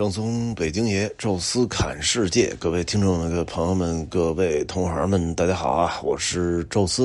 [0.00, 6.00] 正宗北京爷，宙斯侃世界，各位听众们、各位朋友们、各位同行们，大家好啊！
[6.02, 7.02] 我是宙斯。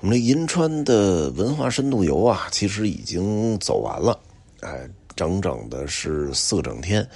[0.00, 4.18] 我们这银川的文化深度游啊，其实已经走完了，
[4.62, 4.80] 哎，
[5.14, 7.08] 整整的是四个整天。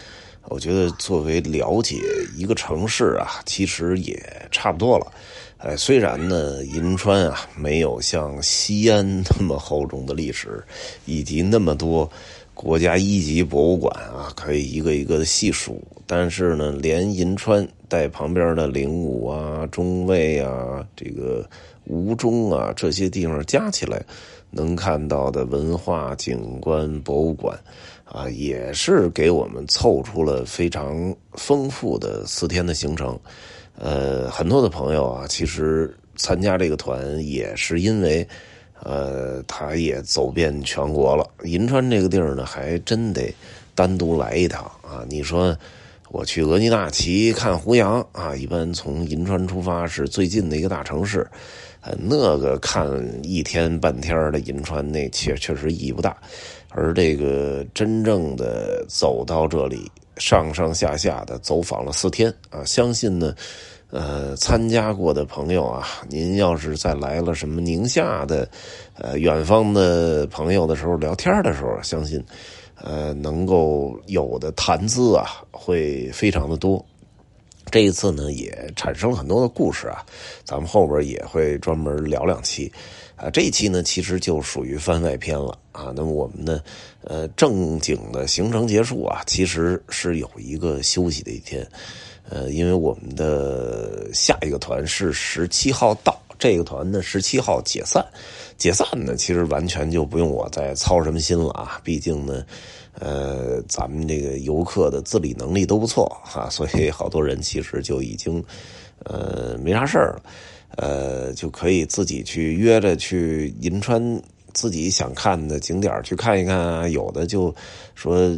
[0.45, 1.97] 我觉得作为了解
[2.37, 5.13] 一个城市啊，其实也差不多了。
[5.59, 9.05] 哎，虽然呢，银川啊没有像西安
[9.37, 10.63] 那么厚重的历史，
[11.07, 12.09] 以及那么多
[12.55, 21.49] 国家一级博物馆啊，可以一个一个的细数，但是呢，连银川带旁边的灵武啊、中卫啊、这个
[21.85, 24.01] 吴中啊这些地方加起来，
[24.51, 27.59] 能看到的文化景观博物馆
[28.05, 33.19] 啊，也是给我们凑出了非常丰富的四天的行程。
[33.77, 38.27] 呃，很多的朋友啊，其实参加这个团也是因为，
[38.85, 41.25] 呃，他也走遍全国了。
[41.45, 43.33] 银川这个地儿呢，还真得
[43.75, 45.05] 单独来一趟啊。
[45.09, 45.57] 你说
[46.11, 51.25] 我去额济纳旗看胡杨啊，一般从银川出发是最近的一个大城市，
[51.81, 52.91] 呃，那个看
[53.23, 56.17] 一天半天的银川，那确确实意义不大。
[56.71, 63.35] 而这个真正的走到这里，上上下下的走访了四天啊，相信呢。
[63.93, 68.49] 呃，参加过的朋友啊，您要是再来了什么宁夏的，
[68.97, 72.25] 呃，远方的朋友的时候，聊天的时候，相信，
[72.83, 76.83] 呃，能够有的谈资啊，会非常的多。
[77.71, 80.03] 这一次呢，也产生了很多的故事啊，
[80.43, 82.73] 咱们后边也会专门聊两期。
[83.15, 85.93] 啊，这一期呢，其实就属于番外篇了啊。
[85.95, 86.61] 那么我们呢
[87.05, 91.67] 呃正经的行程结束啊，其实是有一个休息的一天。
[92.35, 98.03] 呃，因为我们的下一个团是十七号到，这个团呢十七号解散，
[98.57, 102.43] 解散呢其实完全就不用我再操什么心了啊，毕竟呢，
[102.99, 108.43] 呃，咱们这个游客的自理能力都不错哈，所以好多人其实就已经
[109.05, 110.23] 呃没啥事儿了，
[110.77, 114.23] 呃，就可以自己去约着去银川
[114.55, 117.55] 自己想看的景点去看一看啊，有的就
[117.95, 118.35] 说。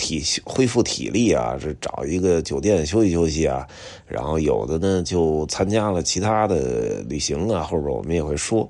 [0.00, 3.68] 体恢复体力啊，是找一个酒店休息休息啊，
[4.08, 8.66] 然后有的呢就参加了其他的旅行啊，后边我们也会说，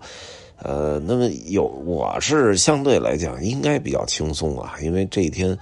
[0.63, 5.57] 呃，那么有我是相对来讲应该比较轻松啊，因为这一天，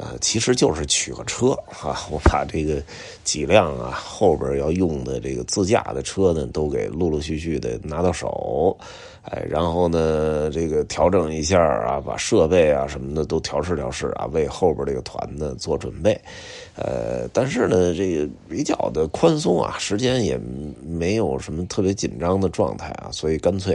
[0.00, 1.50] 呃，其实就是取个车
[1.82, 2.82] 啊，我把这个
[3.22, 8.74] 几辆啊后边要用的这个自驾的车呢都给陆陆续续的拿到手。
[9.22, 16.18] 哎，然后呢，这个调整一下啊，把设备啊什么的都调试调试啊，为后边这个团呢做准备。
[16.74, 20.40] 呃，但是呢，这个比较的宽松啊，时间也
[20.82, 23.74] 没有什么特别紧张的状态啊，所以干脆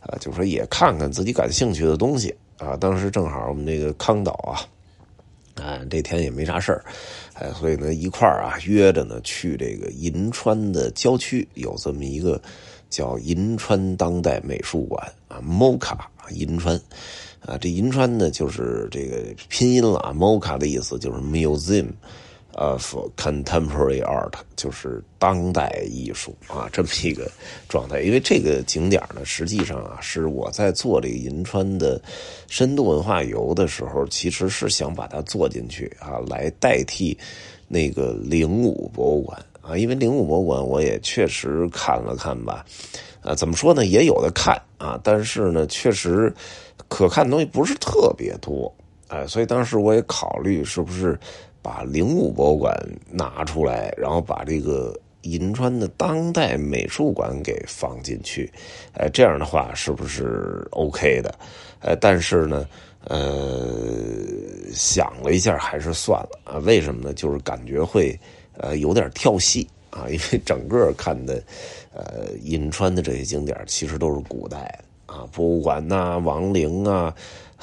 [0.00, 2.76] 啊，就说也看看自己感兴趣的东西啊。
[2.76, 4.60] 当时正好我们这个康岛啊，
[5.54, 6.84] 啊，这天也没啥事儿，
[7.34, 12.40] 哎，所以呢一块儿啊约着呢去这个银川的郊区有这么一个。
[12.92, 15.96] 叫银川当代美术馆啊，MOCA
[16.28, 16.78] 银川，
[17.40, 19.16] 啊，这银川呢就是这个
[19.48, 21.86] 拼音了啊，MOCA 的意思就是 Museum
[22.54, 27.30] of Contemporary Art，就是当代艺术啊，这么一个
[27.68, 28.00] 状态。
[28.00, 32.00] 因为这个景点呢，实际上啊，是我在做这个银川的
[32.48, 37.16] 深度文化游的时候，其实是想把它做进去啊，来代替
[37.68, 39.38] 那个灵武博物馆。
[39.62, 42.66] 啊，因为灵武博物馆我也确实看了看吧，
[43.20, 46.34] 啊，怎么说呢，也有的看啊，但是呢，确实
[46.88, 48.74] 可看的东西不是特别多，
[49.06, 51.16] 哎，所以当时我也考虑是不是
[51.62, 52.76] 把灵武博物馆
[53.10, 58.52] 拿出来，然后把这个银川的当代美术馆给放进去，
[58.94, 61.34] 哎，这样的话是不是 OK 的？
[61.80, 62.66] 呃，但是呢，
[63.04, 63.22] 呃，
[64.74, 67.14] 想了一下，还是算了啊，为什么呢？
[67.14, 68.18] 就是感觉会。
[68.58, 71.42] 呃，有点跳戏啊，因为整个看的，
[71.94, 77.12] 呃，银川的这些景点其实都是古代啊，博物馆呐、王陵啊、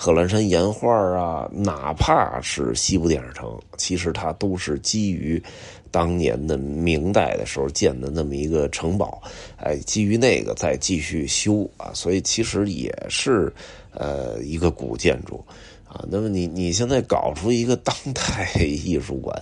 [0.01, 5.43] 贺兰山岩画啊，哪怕是西部电视城，其实它都是基于
[5.91, 9.21] 当年的明代的时候建的那么一个城堡，
[9.57, 13.51] 哎，基于那个再继续修啊，所以其实也是
[13.93, 15.43] 呃一个古建筑
[15.85, 16.05] 啊。
[16.09, 19.37] 那么你你现在搞出一个当代艺术馆。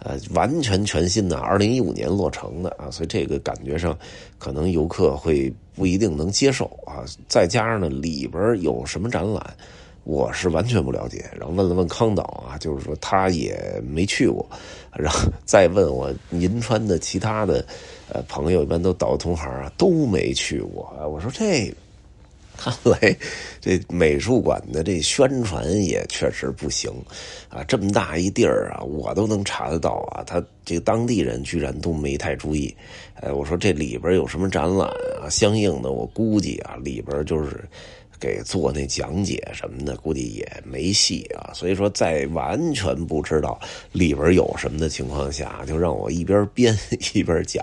[0.00, 3.98] 呃，完全全新的，二零一五年落成的啊，所以这个感觉上，
[4.38, 7.02] 可能游客会不一定能接受啊。
[7.28, 9.44] 再加上呢，里边有什么展览，
[10.08, 11.26] 我是完全不了解。
[11.38, 14.44] 然后问了问康导啊，就是说他也没去过。
[14.96, 17.62] 然后再问我银川的其他的
[18.10, 20.90] 呃朋友，一般都导游同行啊，都没去过。
[21.12, 21.70] 我说这
[22.56, 23.14] 看来
[23.60, 26.90] 这美术馆的这宣传也确实不行
[27.50, 27.62] 啊！
[27.64, 32.74] 这么大一地儿啊，我都能查得到啊，他这个当地人居然都没太注意。
[33.20, 34.88] 哎，我说这里边有什么展览
[35.22, 35.28] 啊？
[35.28, 37.62] 相应的，我估计啊，里边就是。
[38.20, 41.52] 给做那讲解什么的，估计也没戏啊。
[41.54, 43.58] 所以说，在完全不知道
[43.92, 46.76] 里边有什么的情况下，就让我一边编
[47.14, 47.62] 一边讲。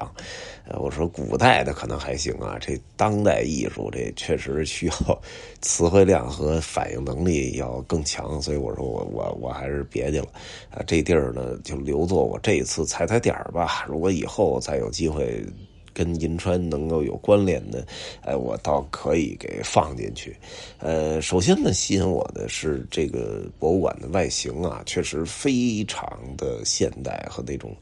[0.67, 5.21] 呃，我说古代的可能还行啊，这当代艺术这确实需要
[5.61, 8.41] 词汇量和反应能力要更强。
[8.41, 10.27] 所以我说我我我还是别去了
[10.71, 10.81] 啊。
[10.87, 13.85] 这地儿呢，就留作我这一次踩踩点吧。
[13.87, 15.45] 如果以后再有机会。
[15.95, 17.87] 跟银川能够有关联的，
[18.21, 20.35] 哎，我倒可以给放进去。
[20.79, 27.73] 呃，首先呢，吸引我的是这个博物馆的外形啊，确实非常的现代和那种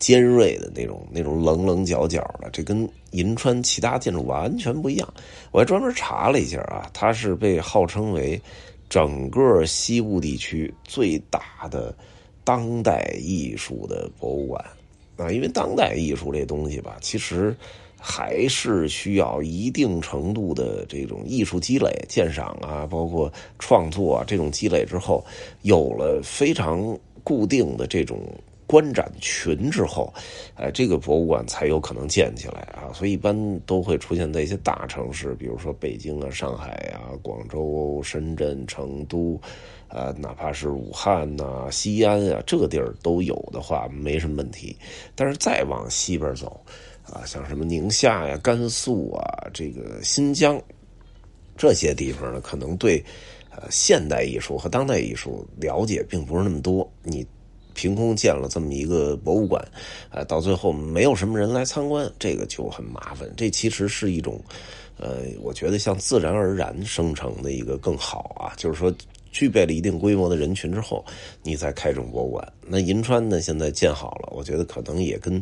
[0.00, 5.14] 尖锐的那种那种棱棱角角的，这跟银川其他建筑完全不一样。
[5.52, 8.40] 我还专门查了一下啊，它是被号称为
[8.88, 11.94] 整个西部地区最大的
[12.42, 14.64] 当代艺术的博物馆。
[15.20, 17.54] 啊，因为当代艺术这东西吧，其实
[17.98, 25.22] 还是需要一定程度的这种艺术积累、鉴赏啊，包括创作啊这种积累之后，
[25.62, 28.18] 有了非常固定的这种
[28.70, 30.14] 观展群之后，
[30.54, 32.92] 哎，这个博物馆才有可能建起来啊。
[32.94, 39.40] 所以一般都会出现在一些大城市，比如说北京啊、上海啊、广州、深圳、成都。
[39.92, 44.76] 呃，哪怕是武汉呐、西安啊，这个地儿都有的话，没什么问题。
[45.16, 46.60] 但是再往西边走，
[47.12, 50.62] 啊，像什么宁夏呀、甘肃啊、这个新疆
[51.56, 53.04] 这些地方呢，可能对
[53.50, 56.88] 呃现代艺术和当代艺术了解并不是那么多。
[57.02, 57.26] 你
[57.74, 59.66] 凭空建了这么一个博物馆，
[60.10, 63.28] 啊，到最后没有什么人来参观，这个就很麻烦。
[63.36, 64.40] 这其实是一种，
[64.98, 68.94] 呃，我觉得像自然而然生成的一个更好啊，就是说。
[69.32, 71.04] 具备了一定规模的人群之后，
[71.44, 72.52] 你再开这种博物馆。
[72.66, 73.40] 那银川呢？
[73.40, 75.40] 现在建好了，我觉得可能也跟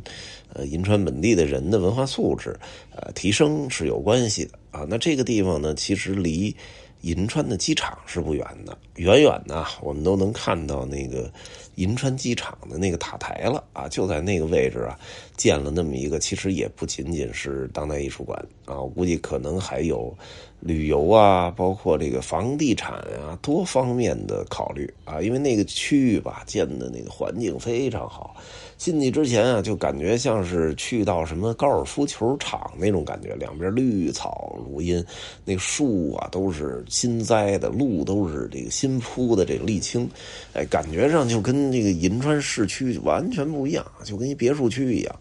[0.52, 2.54] 呃银川本地的人的文化素质
[2.94, 4.84] 呃提升是有关系的啊。
[4.86, 6.54] 那这个地方呢，其实离
[7.00, 11.32] 银川的机场是不远的，远远的我们都能看到那个
[11.78, 14.98] 银川机场的那个塔台了啊，就在那个位置啊，
[15.36, 20.14] 建了那么一个，其实也不仅仅是当代艺术馆啊，我估计可能还有。
[20.60, 28.34] 旅游啊，包括这个房地产啊，多方面的考虑啊，因为那个区域吧，建的那个环境非常好。
[28.76, 35.04] 进去之前啊，就感觉像是去到什么高尔夫球场那种感觉，两边绿草如茵，
[35.44, 40.10] 那树啊都是新栽的，路都是这个新铺的这个沥青，
[40.54, 45.16] 哎，感觉上就跟这个银川市区完全不一样，就跟一别墅区一样。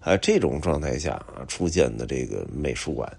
[0.00, 3.10] 啊，这种状态下出现的这个美术馆。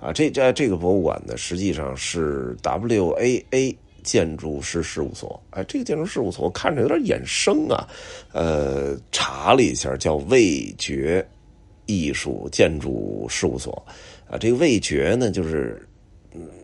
[0.00, 5.40] 啊，这家这个博物馆呢，实际上是 W A A 建筑师事务所。
[5.50, 7.88] 哎，这个建筑事务所看着有点眼生啊。
[8.32, 11.26] 呃，查了一下，叫味觉
[11.86, 13.82] 艺术建筑事务所。
[14.28, 15.86] 啊，这个味觉呢，就是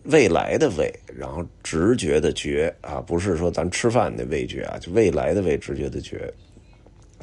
[0.05, 6.31] 未来的味，然后直觉的觉啊，不是说咱吃饭的味觉啊，就未来的味，直觉的觉。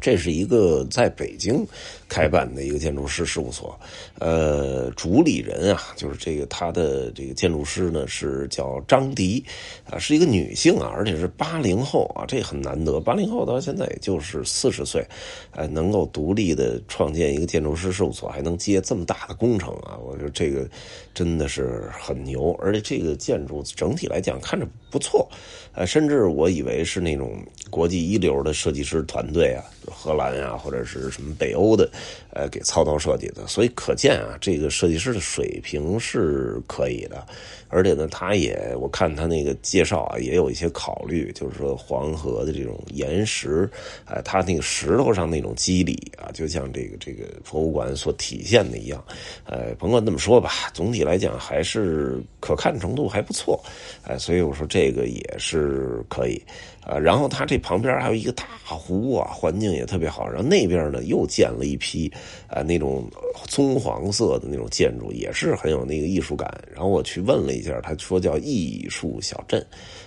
[0.01, 1.67] 这是一个在北京
[2.09, 3.79] 开办的一个建筑师事务所，
[4.19, 9.45] 呃，主理人啊，就是这个他的这个建筑师呢是叫张迪，
[9.91, 15.05] 啊，是一个女性啊，而且是八零后啊，这很难得，八零后到现在也就是四十岁，
[15.53, 20.67] 呃，能够独立的创建一个建筑师事务所，还能接这么大的工程啊，我觉得这个
[21.13, 25.29] 真的是很牛，而且这个建筑整体来讲看着不错，
[25.73, 27.37] 呃，甚至我以为是那种
[27.69, 29.65] 国际一流的设计师团队啊。
[29.91, 31.91] 荷兰呀，或者是什么北欧的，
[32.33, 37.27] 呃，给操刀设计的，所以可见啊，这个设计师的水平是可以的。
[37.71, 43.69] 而且呢，他也我看他那个介绍啊，也有一些考虑，就是说黄河的这种岩石，
[44.07, 49.05] 哎，他那个石头上那种肌理啊，就像这个这个博物馆所体现的一样。
[49.45, 53.63] 呃，甭管怎么说吧，总体来讲还是可看程度还不错。
[54.03, 56.43] 哎，所以我说这个也是可以。
[56.89, 60.27] 啊，然后它这旁边还有一个大湖啊，环境也特别好。
[60.27, 62.11] 然后那边呢又建了一批，
[62.47, 63.07] 啊，那种
[63.47, 66.51] 棕黄色的那种建筑，也是很有那个艺术感。
[66.73, 69.65] 然后我去问了一下，他说叫艺术小镇。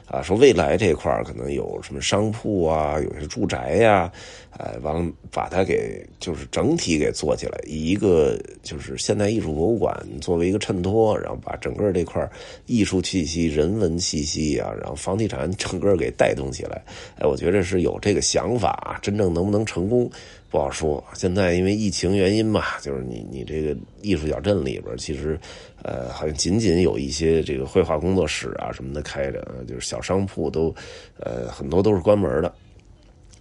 [0.08, 4.12] 啊，说未来这块可能有什么商铺啊，有些住宅呀，
[4.50, 12.30] 哎，完了把它给就是整体给做起来，以一个就是现代艺术博物馆作为一个衬托，然后把整个这块
[12.66, 16.71] 艺术气息、人文气息啊，然后房地产整个给带动起来。
[17.18, 20.10] 哎，我觉得是有这个想法，真正能不能成功？
[20.50, 25.40] 不好说，现在因为疫情原因嘛，就是你你这个艺术小镇里边，其实
[25.82, 30.76] 呃，好像仅仅有一些这个绘画工作室啊什么的开着，就是小商铺都，
[31.20, 32.54] 呃，很多都是关门的。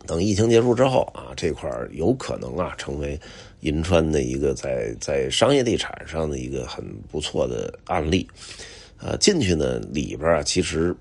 [0.06, 3.18] 等疫情结束之后啊，这块有可能啊成为
[3.60, 8.26] 银川的一个在在商业地产上的一个很不错的案例。
[8.98, 10.94] 呃，进去呢里边啊，其实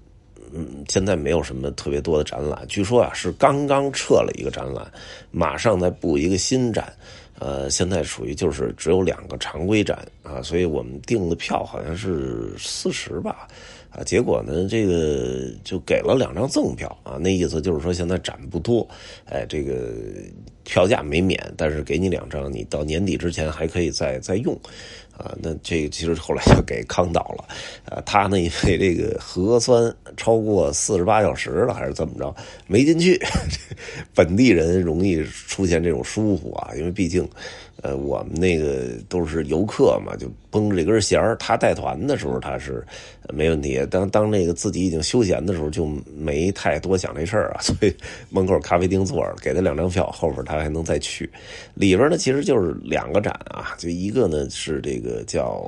[0.53, 4.86] 嗯现在没有什么特别多的展览，据说啊是刚刚撤了一个展览，
[5.32, 6.94] 马上再布一个新展。
[7.39, 13.48] 呃，现在属于就是只有两个常规展啊，所以我们订的票好像是四十吧。
[13.89, 18.88] 啊，结果呢，这个就给了两张赠票啊，那意思就是说现在展不多，
[19.25, 19.94] 哎，这个
[20.63, 24.56] 票价没免，但是给你两张，你到年底之前还可以再再用，
[25.20, 27.46] 啊，那这个其实后来就给康导了，
[27.86, 32.34] 啊，他呢因为这个核酸超过四十八小时了还是怎么着
[32.68, 33.20] 没进去，
[34.16, 37.28] 本地人容易出现这种疏忽啊，因为毕竟。
[37.82, 41.34] 呃，我们那个都是游客嘛，就绷着这根弦儿。
[41.38, 42.86] 他带团的时候他是
[43.34, 47.60] 没问题，当当那个自己已经休闲的时候，就没太多想这事儿啊。
[47.64, 47.96] 所以
[48.30, 51.30] 门口咖啡厅坐着，给他两张票，后边他还能再去。
[51.74, 55.63] 里边呢，其实就是两个展啊，就一个呢是这个叫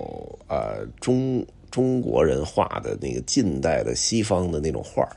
[0.48, 1.46] 呃中。
[1.72, 5.08] 中国人画的那个近代的西方的那种画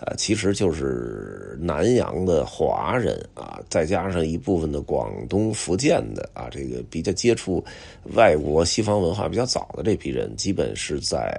[0.00, 7.64] 呃，其实就是南洋的华人啊，再加上一部分的广东、福建的啊，这个比较接触
[8.16, 11.32] 外国西方文化比较早的这批人，基本是在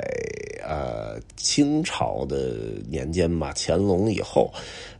[0.64, 2.56] 呃清朝的
[2.90, 4.50] 年间吧，乾隆以后，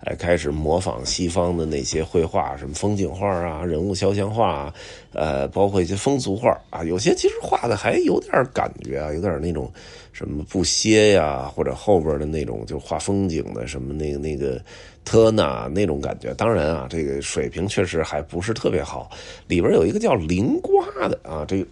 [0.04, 4.74] 哎，开始模仿西方的那些绘画，什么风景画啊、人物肖像画啊，
[5.14, 9.72] 呃，包括一些风俗画啊，有些其实画的还有点感觉啊，有点那种。
[10.14, 14.62] 什么布歇呀，或者后边的那种就画风景的什么那个那个
[15.06, 19.10] 特纳那种感觉，当然啊，这个水平确实还不是特别好。
[19.48, 21.66] 里边有一个叫灵瓜的啊，这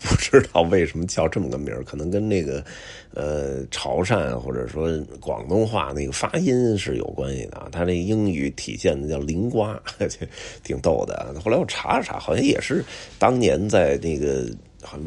[0.00, 2.64] 不知道为什么叫这么个名可能跟那个
[3.14, 4.88] 呃潮汕或者说
[5.20, 7.68] 广东话那个发音是有关系的啊。
[7.70, 9.80] 他那英语体现的叫灵瓜，
[10.62, 11.34] 挺逗的。
[11.44, 12.84] 后来我查了查，好像也是
[13.18, 14.46] 当年在那个。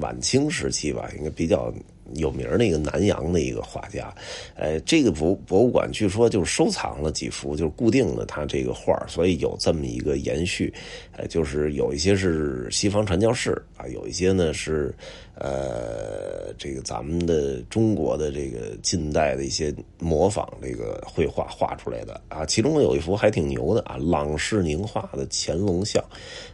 [0.01, 1.73] 晚清时期吧，应该比较。
[2.15, 4.13] 有名的一个南洋的一个画家，
[4.55, 10.73] 呃，这个博博物馆据说就收藏了几幅，就是固定的他这个画所以有这么一个延续，
[11.15, 14.93] 呃，就是有一些是西方传教士啊，有一些呢是
[15.35, 22.21] 呃这个咱们的中国的这个近代的一些模仿这个绘画画出来的。
[22.27, 26.03] 啊，其中有一幅还挺牛的啊，郎世宁画的乾隆像，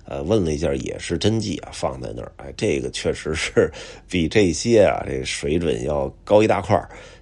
[0.06, 3.70] 呃，问了一下也是真迹啊，放在那儿，哎，这个确实是
[4.10, 5.24] 比这些啊这。
[5.26, 6.76] 水水准要高一大块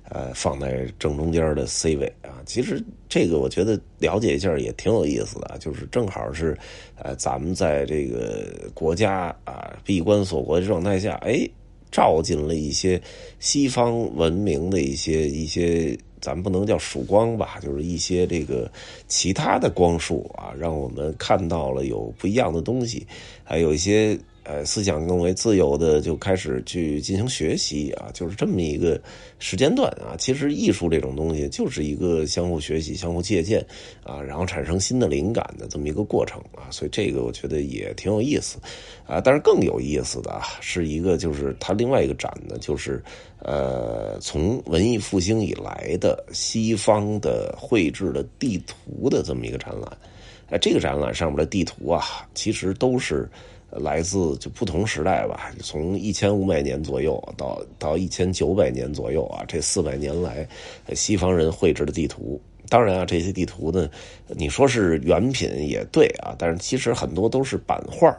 [0.09, 2.39] 呃，放在正中间的 C 位啊。
[2.45, 6.55] 其实这个我觉得了解一下也挺有意思的，就是正好是，
[7.01, 11.39] 呃，咱们在这个国家啊闭关锁国的状态下，哎，
[11.91, 13.01] 照进了一些
[13.39, 18.71] 西方文明的一些一些，咱们不能叫曙光吧，就是一些这个
[19.07, 23.07] 其他的光束啊，让我们看到了有不一样的东西，
[23.43, 24.19] 还有一些。
[24.45, 29.01] 呃，思想更为自由的就开始去进行学习啊，就是这么一个
[29.39, 30.15] 时间段啊。
[30.19, 33.65] 其实艺术这种东西就是一个相互学习、相互借鉴
[34.03, 36.67] 啊，然后产生新的灵感的这么一个过程啊。
[36.71, 38.59] 所以这个我觉得也挺有意思
[39.07, 39.21] 啊。
[39.21, 43.01] 但是更有意思的，是一个就是它另外一个展呢，就是
[43.39, 49.97] 呃，从文艺复兴以来的西方的绘制的地图的这么一个展览。
[50.49, 53.29] 哎，这个展览上面的地图啊，其实都是。
[53.81, 60.47] 来自就不同时代吧，从一千五百年左右到到一千九百年左右啊，这四百年来，
[60.93, 62.39] 西方人绘制的地图。
[62.69, 63.89] 当然啊，这些地图呢，
[64.29, 68.15] 你说是原品也对啊，但是其实很多都是版画，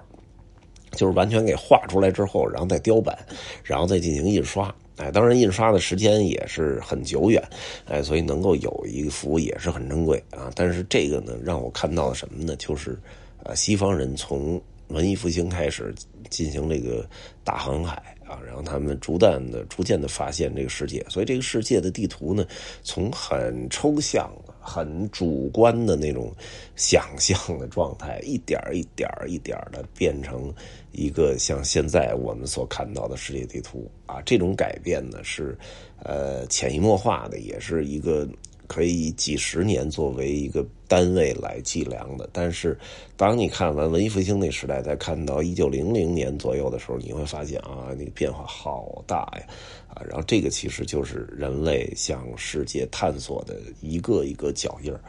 [0.93, 3.19] 就是完全给画出来之后，然后再雕版，
[3.65, 4.73] 然后再进行印刷。
[4.97, 7.43] 哎，当然印刷的时间也是很久远，
[7.87, 10.53] 哎，所以能够有一幅也是很珍贵啊。
[10.55, 12.55] 但是这个呢，让我看到了什么呢？
[12.57, 12.97] 就是
[13.43, 15.95] 呃，西方人从文艺复兴开始
[16.31, 17.09] 进行这个
[17.43, 22.47] 大航海啊，然后他们逐渐的、逐渐的发现这个世界，所以这个世界的地图呢，
[22.83, 26.33] 从很抽象、很主观的那种
[26.77, 30.53] 想象的状态，一点一点一点的变成
[30.93, 34.21] 一个像现在我们所看到的世界地图啊。
[34.23, 35.57] 这种改变呢，是
[36.03, 38.29] 呃潜移默化的，也是一个。
[38.67, 42.79] 可以以几十年作为一个单位来计量的，但是
[43.17, 49.47] 当你看完文艺复兴那时代，再看到一九零零年左右的时候，你会发现啊，那个变化好大呀，
[49.89, 55.01] 啊，然后这个其实就是人类向世界探索的一个一个脚印儿，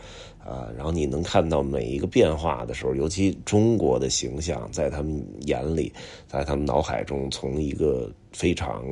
[0.43, 5.93] 啊，然后你能看到每一个变化的时候，尤其中国的形象，在他们眼里，
[6.27, 8.11] 在他们脑海中，从一个。
[8.35, 8.83] 非常。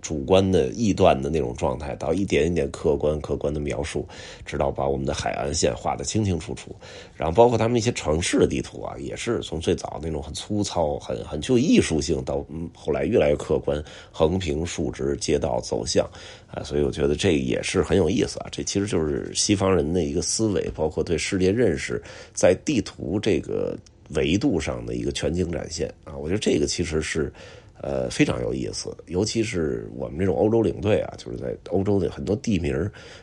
[0.00, 4.06] 主观的臆断的那种状态，到一点一点客观客观的描述，
[4.44, 6.74] 直到把我们的海岸线画得清清楚楚。
[7.16, 16.08] 然后包括他们一些城市的地图啊，也是从最早那种很粗糙、很很具有艺术性，到后来越来越客观，横平竖直，街道走向
[16.46, 16.62] 啊。
[16.62, 18.46] 所以我觉得这也是很有意思啊。
[18.50, 23.76] 这其实就是西方人的一个思维，包括对世界认识，在地图这个
[24.10, 26.16] 维度上的一个全景展现啊。
[26.16, 27.32] 我觉得这个其实是。
[27.86, 32.74] 呃，非常有意思，尤其是我们这种欧洲领队啊，就是在欧洲的很多地名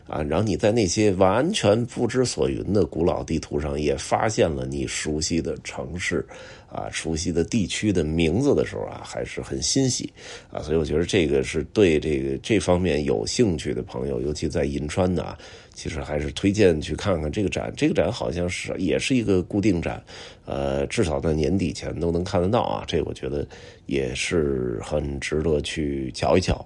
[0.07, 6.23] 啊，然后你在那些完全不知所云的古老地图上，也发现了你熟悉的城市
[6.69, 10.13] 啊、熟悉的地区的名字的时候啊，还是很欣喜
[10.51, 10.61] 啊。
[10.61, 15.35] 所以我觉得这个是对这个这方面有兴趣的朋友，尤其在银川呢。
[15.73, 20.03] 其实还是推荐去看看这个展，这个展好像是也是一个固定展，
[20.45, 22.83] 呃，至少在年底前都能看得到啊。
[22.87, 23.47] 这我觉得
[23.85, 26.63] 也是很值得去瞧一瞧。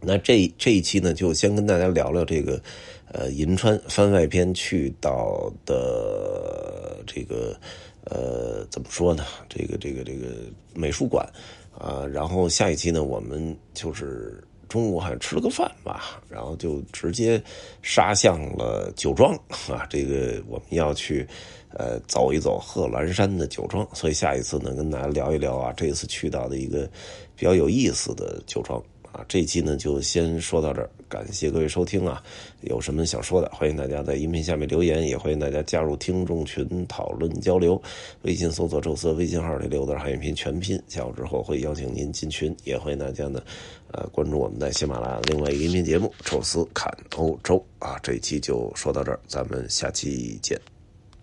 [0.00, 2.62] 那这这一期呢，就先跟大家聊聊这个，
[3.12, 7.58] 呃，银川番外篇去到的这个，
[8.04, 9.24] 呃，怎么说呢？
[9.48, 10.28] 这个这个这个
[10.74, 11.28] 美术馆
[11.76, 14.42] 啊，然后下一期呢，我们就是。
[14.74, 17.40] 中午好像吃了个饭吧，然后就直接
[17.80, 19.32] 杀向了酒庄
[19.70, 19.86] 啊！
[19.88, 21.24] 这个我们要去
[21.70, 26.90] 呃走一走贺兰山的酒庄，所以下一次呢跟大家聊一聊啊，这次去到的一个
[27.36, 28.82] 比较有意思的酒庄。
[29.14, 32.20] 啊，这期呢就先说到这儿，感谢各位收听啊！
[32.62, 37.80] 有什么想说的，欢迎大家在音频下面留言，也欢迎大家加入听众群讨论交流。
[38.22, 43.40] 微信搜索“宙斯”微信号里六字汉语拼音全拼，加入之后会邀请您进群，也欢迎大家呢，
[43.92, 47.96] 呃，关注我们在喜马拉雅另外一个音频节目《宙斯侃欧洲》啊！
[48.02, 50.60] 这一期就说到这儿，咱们下期见。